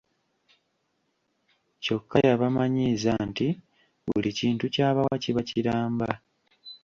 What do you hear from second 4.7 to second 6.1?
ky’abawa kiba kiramba.